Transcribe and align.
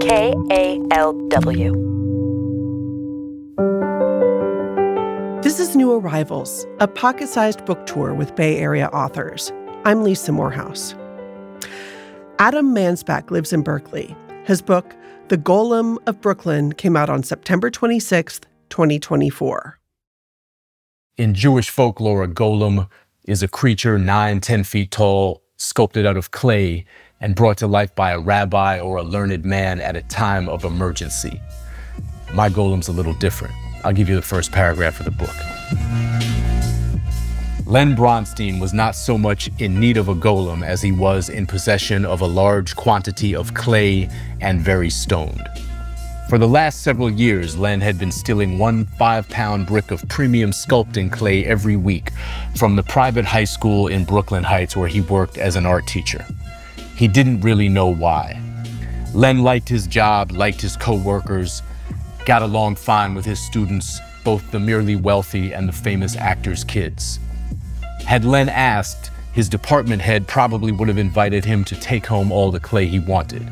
KALW. 0.00 1.72
This 5.42 5.60
is 5.60 5.76
New 5.76 5.92
Arrivals, 5.92 6.66
a 6.78 6.88
pocket 6.88 7.28
sized 7.28 7.66
book 7.66 7.84
tour 7.84 8.14
with 8.14 8.34
Bay 8.34 8.56
Area 8.56 8.88
authors. 8.88 9.52
I'm 9.84 10.02
Lisa 10.02 10.32
Morehouse. 10.32 10.94
Adam 12.38 12.74
Mansbach 12.74 13.30
lives 13.30 13.52
in 13.52 13.60
Berkeley. 13.60 14.16
His 14.44 14.62
book, 14.62 14.96
The 15.28 15.36
Golem 15.36 15.98
of 16.06 16.18
Brooklyn, 16.22 16.72
came 16.72 16.96
out 16.96 17.10
on 17.10 17.22
September 17.22 17.70
26th, 17.70 18.44
2024. 18.70 19.78
In 21.18 21.34
Jewish 21.34 21.68
folklore, 21.68 22.22
a 22.22 22.28
golem 22.28 22.88
is 23.26 23.42
a 23.42 23.48
creature 23.48 23.98
nine, 23.98 24.40
ten 24.40 24.64
feet 24.64 24.90
tall, 24.92 25.42
sculpted 25.58 26.06
out 26.06 26.16
of 26.16 26.30
clay, 26.30 26.86
and 27.20 27.34
brought 27.34 27.58
to 27.58 27.66
life 27.66 27.94
by 27.94 28.12
a 28.12 28.18
rabbi 28.18 28.80
or 28.80 28.96
a 28.96 29.02
learned 29.02 29.44
man 29.44 29.80
at 29.80 29.96
a 29.96 30.02
time 30.02 30.48
of 30.48 30.64
emergency. 30.64 31.40
My 32.32 32.48
golem's 32.48 32.88
a 32.88 32.92
little 32.92 33.14
different. 33.14 33.54
I'll 33.84 33.92
give 33.92 34.08
you 34.08 34.16
the 34.16 34.22
first 34.22 34.52
paragraph 34.52 35.00
of 35.00 35.04
the 35.04 35.10
book. 35.10 35.34
Len 37.66 37.94
Bronstein 37.94 38.60
was 38.60 38.72
not 38.74 38.96
so 38.96 39.16
much 39.16 39.48
in 39.58 39.78
need 39.78 39.96
of 39.96 40.08
a 40.08 40.14
golem 40.14 40.66
as 40.66 40.82
he 40.82 40.90
was 40.90 41.28
in 41.28 41.46
possession 41.46 42.04
of 42.04 42.20
a 42.20 42.26
large 42.26 42.74
quantity 42.74 43.34
of 43.34 43.54
clay 43.54 44.08
and 44.40 44.60
very 44.60 44.90
stoned. 44.90 45.48
For 46.28 46.38
the 46.38 46.48
last 46.48 46.82
several 46.82 47.10
years, 47.10 47.56
Len 47.56 47.80
had 47.80 47.98
been 47.98 48.12
stealing 48.12 48.58
one 48.58 48.86
five 48.86 49.28
pound 49.28 49.66
brick 49.66 49.90
of 49.90 50.08
premium 50.08 50.50
sculpting 50.50 51.10
clay 51.10 51.44
every 51.44 51.76
week 51.76 52.10
from 52.56 52.76
the 52.76 52.82
private 52.82 53.24
high 53.24 53.44
school 53.44 53.88
in 53.88 54.04
Brooklyn 54.04 54.44
Heights 54.44 54.76
where 54.76 54.88
he 54.88 55.00
worked 55.00 55.38
as 55.38 55.56
an 55.56 55.66
art 55.66 55.86
teacher. 55.86 56.24
He 57.00 57.08
didn't 57.08 57.40
really 57.40 57.70
know 57.70 57.86
why. 57.86 58.38
Len 59.14 59.42
liked 59.42 59.70
his 59.70 59.86
job, 59.86 60.32
liked 60.32 60.60
his 60.60 60.76
coworkers, 60.76 61.62
got 62.26 62.42
along 62.42 62.76
fine 62.76 63.14
with 63.14 63.24
his 63.24 63.40
students, 63.40 63.98
both 64.22 64.50
the 64.50 64.60
merely 64.60 64.96
wealthy 64.96 65.54
and 65.54 65.66
the 65.66 65.72
famous 65.72 66.14
actors' 66.14 66.62
kids. 66.62 67.18
Had 68.04 68.26
Len 68.26 68.50
asked, 68.50 69.12
his 69.32 69.48
department 69.48 70.02
head 70.02 70.28
probably 70.28 70.72
would 70.72 70.88
have 70.88 70.98
invited 70.98 71.42
him 71.42 71.64
to 71.64 71.80
take 71.80 72.04
home 72.04 72.30
all 72.30 72.50
the 72.50 72.60
clay 72.60 72.86
he 72.86 72.98
wanted. 72.98 73.48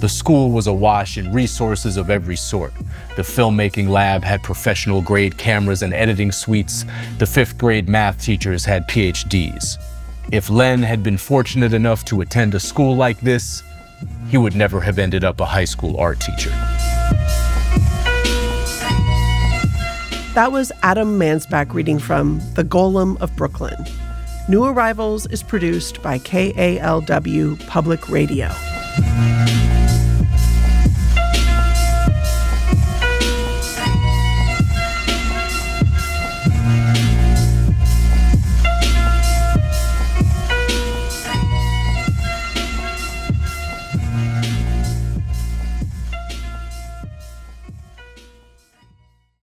The 0.00 0.08
school 0.08 0.52
was 0.52 0.68
awash 0.68 1.18
in 1.18 1.32
resources 1.32 1.96
of 1.96 2.10
every 2.10 2.36
sort. 2.36 2.74
The 3.16 3.22
filmmaking 3.22 3.88
lab 3.88 4.22
had 4.22 4.40
professional 4.44 5.02
grade 5.02 5.36
cameras 5.36 5.82
and 5.82 5.92
editing 5.92 6.30
suites. 6.30 6.84
The 7.18 7.26
fifth 7.26 7.58
grade 7.58 7.88
math 7.88 8.22
teachers 8.22 8.64
had 8.64 8.86
PhDs. 8.86 9.78
If 10.32 10.48
Len 10.50 10.82
had 10.82 11.02
been 11.02 11.18
fortunate 11.18 11.72
enough 11.72 12.04
to 12.06 12.20
attend 12.22 12.54
a 12.54 12.60
school 12.60 12.96
like 12.96 13.20
this, 13.20 13.62
he 14.28 14.38
would 14.38 14.56
never 14.56 14.80
have 14.80 14.98
ended 14.98 15.22
up 15.22 15.40
a 15.40 15.44
high 15.44 15.66
school 15.66 15.98
art 15.98 16.20
teacher. 16.20 16.50
That 20.34 20.50
was 20.50 20.72
Adam 20.82 21.18
Mansbach 21.18 21.72
reading 21.74 21.98
from 21.98 22.40
The 22.54 22.64
Golem 22.64 23.20
of 23.20 23.36
Brooklyn. 23.36 23.76
New 24.48 24.64
Arrivals 24.64 25.26
is 25.26 25.42
produced 25.42 26.02
by 26.02 26.18
KALW 26.18 27.66
Public 27.68 28.08
Radio. 28.08 28.48